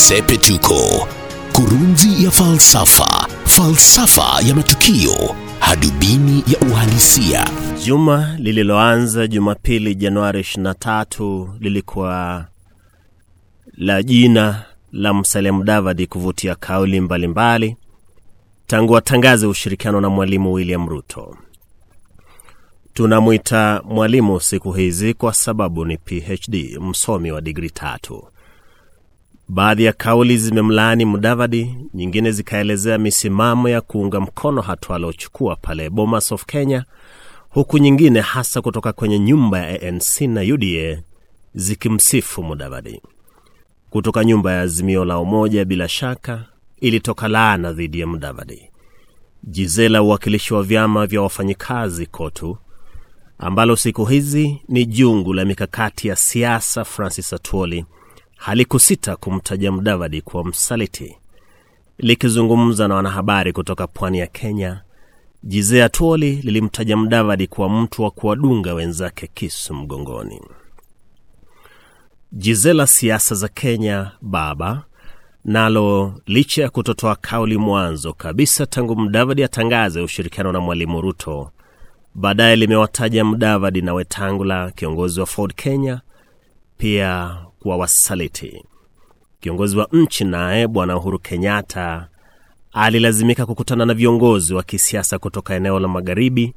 [0.00, 1.08] Sepetuko,
[1.52, 7.48] kurunzi ya falsafa, falsafa ya matukio, hadubini ya uhalisia.
[7.84, 12.46] Juma lililoanza Jumapili Januari 23 lilikuwa
[13.76, 17.76] la jina la Msalem Davadi kuvutia kauli mbalimbali
[18.66, 21.36] tangu atangaze ushirikiano na Mwalimu William Ruto.
[22.94, 28.24] Tunamwita mwalimu siku hizi kwa sababu ni PhD, msomi wa digri tatu.
[29.52, 36.32] Baadhi ya kauli zimemlaani Mudavadi, nyingine zikaelezea misimamo ya kuunga mkono hatua aliochukua pale Bomas
[36.32, 36.84] of Kenya,
[37.48, 41.02] huku nyingine hasa kutoka kwenye nyumba ya ANC na UDA
[41.54, 43.02] zikimsifu Mudavadi.
[43.90, 46.44] Kutoka nyumba ya Azimio la Umoja, bila shaka
[46.80, 48.62] ilitoka laana dhidi ya Mudavadi.
[49.42, 52.58] Jizela, uwakilishi wa vyama vya wafanyikazi KOTU,
[53.38, 57.84] ambalo siku hizi ni jungu la mikakati ya siasa, Francis Atwoli
[58.40, 61.16] halikusita kumtaja Mudavadi kuwa msaliti.
[61.98, 64.80] Likizungumza na wanahabari kutoka pwani ya Kenya,
[65.42, 70.40] Jizea Tuoli lilimtaja Mudavadi kuwa mtu wa kuwadunga wenzake kisu mgongoni.
[72.32, 74.82] Jizela siasa za Kenya baba
[75.44, 81.50] nalo licha ya kutotoa kauli mwanzo kabisa tangu Mudavadi atangaze ushirikiano na Mwalimu Ruto,
[82.14, 86.00] baadaye limewataja Mudavadi na Wetangula, kiongozi wa Ford Kenya,
[86.80, 88.64] pia kuwa wasaliti.
[89.40, 92.08] Kiongozi wa nchi naye Bwana Uhuru Kenyatta
[92.72, 96.54] alilazimika kukutana na viongozi wa kisiasa kutoka eneo la magharibi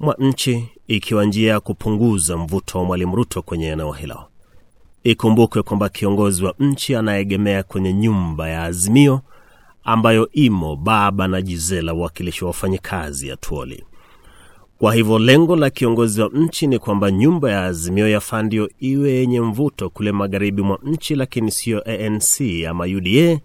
[0.00, 4.24] mwa nchi, ikiwa njia ya kupunguza mvuto wa Mwalimu Ruto kwenye eneo hilo.
[5.04, 9.20] Ikumbukwe kwamba kiongozi wa nchi anaegemea kwenye nyumba ya Azimio
[9.84, 13.84] ambayo imo baba na Jizela, uwakilishi wa wafanyikazi ya Tuoli.
[14.78, 19.10] Kwa hivyo lengo la kiongozi wa nchi ni kwamba nyumba ya Azimio ya Fandio iwe
[19.12, 23.38] yenye mvuto kule magharibi mwa nchi, lakini siyo ANC ama UDA,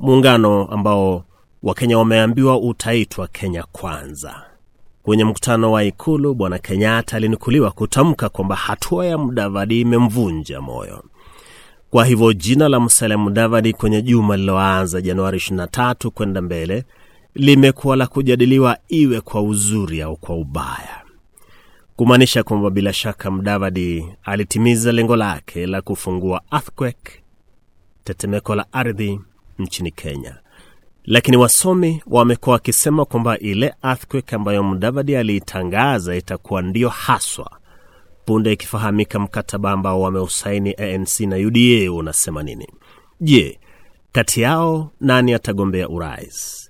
[0.00, 1.24] muungano ambao
[1.62, 4.42] Wakenya wameambiwa utaitwa Kenya Kwanza.
[5.02, 11.02] Kwenye mkutano wa Ikulu, Bwana Kenyatta alinukuliwa kutamka kwamba hatua ya Mudavadi imemvunja moyo.
[11.90, 16.84] Kwa hivyo jina la Musalia Mudavadi kwenye juma lililoanza Januari 23 kwenda mbele
[17.34, 21.02] limekuwa la kujadiliwa, iwe kwa uzuri au kwa ubaya,
[21.96, 27.22] kumaanisha kwamba bila shaka mdavadi alitimiza lengo lake la kufungua earthquake,
[28.04, 29.20] tetemeko la ardhi
[29.58, 30.36] nchini Kenya.
[31.04, 37.50] Lakini wasomi wamekuwa wakisema kwamba ile earthquake ambayo mdavadi aliitangaza itakuwa ndiyo haswa
[38.24, 42.68] punde ikifahamika mkataba ambao wameusaini ANC na UDA unasema nini.
[43.20, 43.58] Je,
[44.12, 46.63] kati yao nani atagombea urais?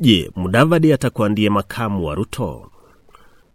[0.00, 2.70] Je, Mudavadi atakuwa ndiye makamu wa Ruto?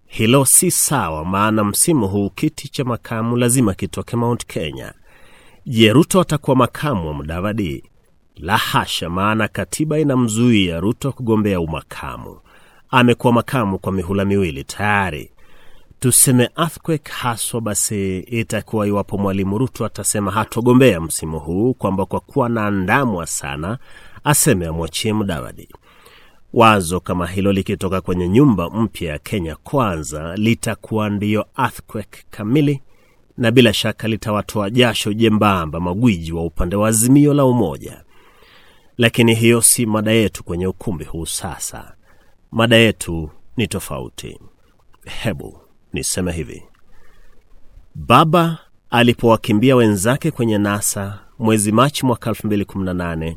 [0.05, 4.93] Hilo si sawa, maana msimu huu kiti cha makamu lazima kitoke Mount Kenya.
[5.65, 7.83] Je, Ruto atakuwa makamu wa Mudavadi?
[8.35, 12.39] La hasha, maana katiba inamzuia Ruto kugombea umakamu.
[12.89, 15.31] Amekuwa makamu kwa mihula miwili tayari.
[15.99, 22.49] Tuseme earthquake haswa, basi itakuwa iwapo Mwalimu Ruto atasema hatogombea msimu huu, kwamba kwa kuwa
[22.49, 23.77] naandamwa sana
[24.23, 25.69] aseme amwachie Mudavadi.
[26.53, 32.81] Wazo kama hilo likitoka kwenye nyumba mpya ya Kenya Kwanza litakuwa ndiyo earthquake kamili,
[33.37, 38.03] na bila shaka litawatoa jasho jembamba magwiji wa upande wa Azimio la Umoja.
[38.97, 41.25] Lakini hiyo si mada yetu kwenye ukumbi huu.
[41.25, 41.93] Sasa
[42.51, 44.39] mada yetu ni tofauti.
[45.05, 45.57] Hebu
[45.93, 46.63] niseme hivi:
[47.95, 48.57] baba
[48.89, 53.35] alipowakimbia wenzake kwenye NASA mwezi Machi mwaka 2018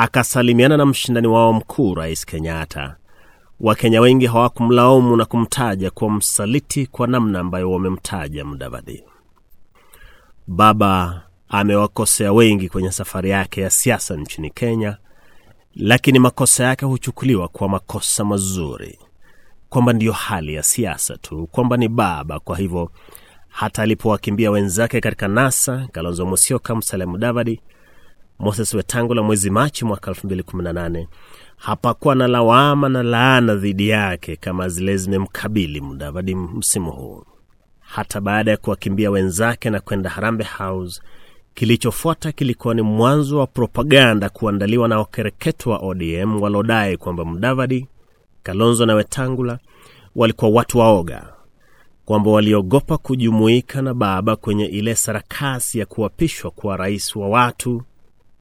[0.00, 2.96] akasalimiana na mshindani wao mkuu Rais Kenyatta,
[3.60, 9.04] Wakenya wengi hawakumlaumu na kumtaja kuwa msaliti kwa namna ambayo wamemtaja Mudavadi.
[10.46, 14.96] Baba amewakosea wengi kwenye safari yake ya siasa nchini Kenya,
[15.74, 18.98] lakini makosa yake huchukuliwa kwa makosa mazuri,
[19.68, 22.40] kwamba ndiyo hali ya siasa tu, kwamba ni baba.
[22.40, 22.90] Kwa hivyo
[23.48, 27.60] hata alipowakimbia wenzake katika NASA, Kalonzo Musyoka, Musalia Mudavadi,
[28.38, 31.06] Moses Wetangula mwezi Machi mwaka 2018
[31.56, 37.24] hapakuwa na lawama na laana dhidi yake kama zile zimemkabili Mudavadi msimu huu.
[37.80, 41.02] Hata baada ya kuwakimbia wenzake na kwenda Harambee House,
[41.54, 47.86] kilichofuata kilikuwa ni mwanzo wa propaganda kuandaliwa na wakereketo wa ODM walodai kwamba Mudavadi,
[48.42, 49.58] Kalonzo na Wetangula
[50.16, 51.32] walikuwa watu waoga,
[52.04, 57.82] kwamba waliogopa kujumuika na baba kwenye ile sarakasi ya kuapishwa kuwa rais wa watu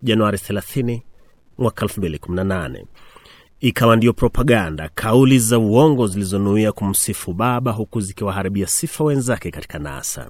[0.01, 1.01] Januari 30
[1.57, 2.83] mwaka 2018.
[3.59, 10.29] Ikawa ndiyo propaganda, kauli za uongo zilizonuia kumsifu baba huku zikiwaharibia sifa wenzake katika NASA.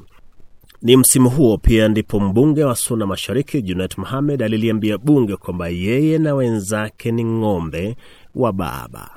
[0.81, 6.17] Ni msimu huo pia ndipo mbunge wa Suna Mashariki Junet Mohamed aliliambia bunge kwamba yeye
[6.17, 7.95] na wenzake ni ng'ombe
[8.35, 9.09] wa baba,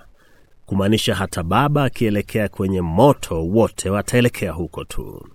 [0.67, 5.27] kumaanisha hata baba akielekea kwenye moto wote wataelekea huko tu.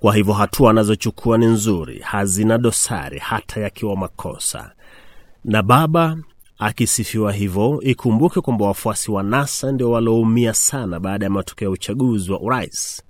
[0.00, 4.72] Kwa hivyo hatua anazochukua ni nzuri, hazina dosari, hata yakiwa makosa.
[5.44, 6.16] Na baba
[6.58, 12.32] akisifiwa hivyo, ikumbuke kwamba wafuasi wa NASA ndio walioumia sana baada ya matokeo ya uchaguzi
[12.32, 13.02] wa urais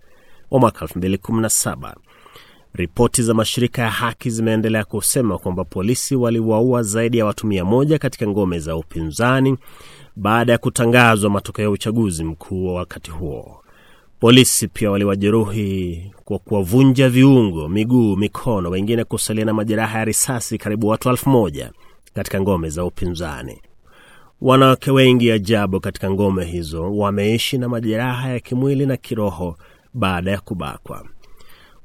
[0.50, 1.94] wa mwaka 2017.
[2.75, 7.99] Ripoti za mashirika ya haki zimeendelea kusema kwamba polisi waliwaua zaidi ya watu mia moja
[7.99, 9.56] katika ngome za upinzani
[10.17, 13.64] baada ya kutangazwa matokeo ya uchaguzi mkuu wa wakati huo.
[14.20, 20.88] Polisi pia waliwajeruhi kwa kuwavunja viungo, miguu, mikono, wengine kusalia na majeraha ya risasi karibu
[20.88, 21.73] watu elfu moja
[22.15, 23.62] katika ngome za upinzani.
[24.41, 29.56] Wanawake wengi ajabu katika ngome hizo wameishi na majeraha ya kimwili na kiroho
[29.94, 31.05] baada ya kubakwa.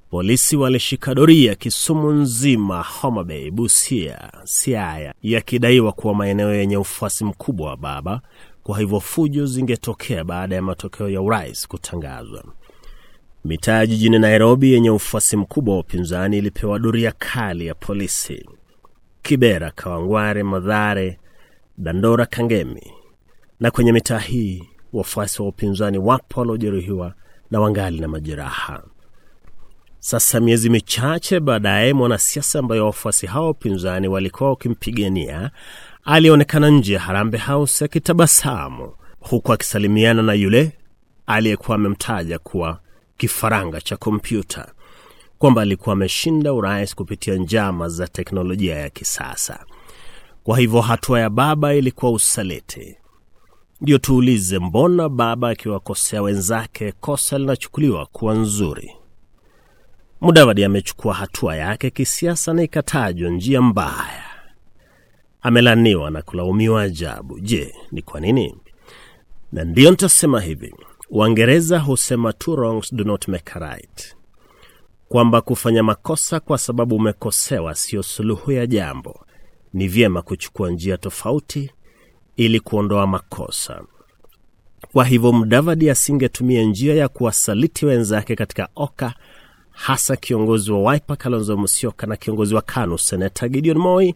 [0.09, 7.69] Polisi walishika doria Kisumu nzima, Homa Bay, Busia, Siaya, yakidaiwa kuwa maeneo yenye ufuasi mkubwa
[7.69, 8.21] wa baba.
[8.63, 12.43] Kwa hivyo fujo zingetokea baada ya matokeo ya urais kutangazwa.
[13.45, 18.49] Mitaa jijini Nairobi yenye ufuasi mkubwa wa upinzani ilipewa doria kali ya polisi.
[19.21, 21.19] Kibera, Kawangware, Madhare,
[21.77, 22.91] Dandora, Kangemi.
[23.59, 24.63] Na kwenye mitaa hii
[24.93, 27.13] wafuasi wa upinzani wapo waliojeruhiwa
[27.51, 28.83] na wangali na majeraha.
[30.05, 35.51] Sasa miezi michache baadaye, mwanasiasa ambaye wafuasi hao wapinzani walikuwa wakimpigania
[36.03, 40.71] alionekana nje ya Harambe House akitabasamu huku akisalimiana na yule
[41.25, 42.79] aliyekuwa amemtaja kuwa
[43.17, 44.71] kifaranga cha kompyuta,
[45.37, 49.65] kwamba alikuwa ameshinda urais kupitia njama za teknolojia ya kisasa.
[50.43, 52.97] Kwa hivyo hatua ya baba ilikuwa usaliti.
[53.81, 58.93] Ndiyo tuulize, mbona baba akiwakosea wenzake kosa linachukuliwa kuwa nzuri?
[60.23, 64.23] Mudavadi amechukua hatua yake kisiasa na ikatajwa njia mbaya.
[65.41, 67.39] Amelaniwa na kulaumiwa ajabu.
[67.39, 68.55] Je, ni kwa nini?
[69.51, 70.75] Na ndiyo nitasema hivi,
[71.09, 74.15] Waingereza husema two wrongs do not make a right,
[75.09, 79.25] kwamba kufanya makosa kwa sababu umekosewa siyo suluhu ya jambo.
[79.73, 81.71] Ni vyema kuchukua njia tofauti
[82.35, 83.81] ili kuondoa makosa.
[84.93, 89.13] Kwa hivyo Mudavadi asingetumia njia ya kuwasaliti wenzake katika Oka,
[89.73, 94.15] hasa kiongozi wa Wiper Kalonzo Musyoka na kiongozi wa KANU Seneta Gideon Moi,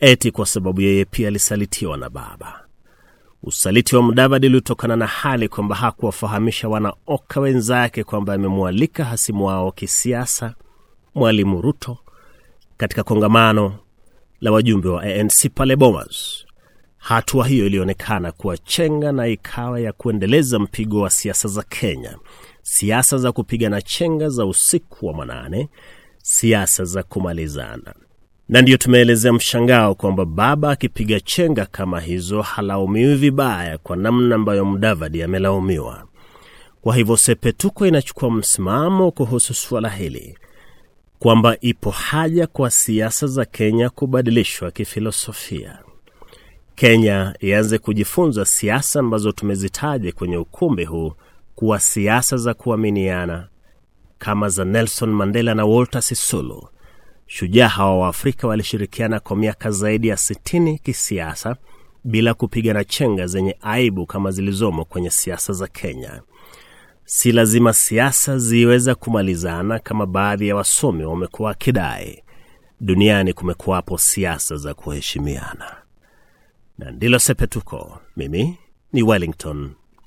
[0.00, 2.64] eti kwa sababu yeye pia alisalitiwa na baba.
[3.42, 10.54] Usaliti wa Mudavadi ulitokana na hali kwamba hakuwafahamisha wanaoka wenzake kwamba amemwalika hasimu wao kisiasa
[11.14, 11.98] Mwalimu Ruto
[12.76, 13.74] katika kongamano
[14.40, 16.44] la wajumbe wa ANC pale Bomas.
[16.98, 22.16] Hatua hiyo ilionekana kuwa chenga na ikawa ya kuendeleza mpigo wa siasa za Kenya,
[22.70, 25.68] siasa za kupigana chenga za usiku wa manane,
[26.22, 27.94] siasa za kumalizana.
[28.48, 34.64] Na ndiyo tumeelezea mshangao kwamba baba akipiga chenga kama hizo halaumiwi vibaya kwa namna ambayo
[34.64, 36.04] Mudavadi amelaumiwa.
[36.80, 40.38] Kwa hivyo Sepetuko inachukua msimamo kuhusu suala hili
[41.18, 45.78] kwamba ipo haja kwa siasa za Kenya kubadilishwa kifilosofia.
[46.74, 51.12] Kenya ianze kujifunza siasa ambazo tumezitaja kwenye ukumbi huu
[51.58, 53.48] kuwa siasa za kuaminiana
[54.18, 56.68] kama za Nelson Mandela na Walter Sisulu.
[57.26, 61.56] Shujaa hawa wa Afrika walishirikiana kwa miaka zaidi ya 60 kisiasa
[62.04, 66.22] bila kupigana chenga zenye aibu kama zilizomo kwenye siasa za Kenya.
[67.04, 72.22] Si lazima siasa ziweza kumalizana kama baadhi ya wasomi wamekuwa wakidai.
[72.80, 75.76] Duniani kumekuwapo siasa za kuheshimiana,
[76.78, 77.98] na ndilo Sepetuko.
[78.16, 78.58] Mimi
[78.92, 79.70] ni Wellington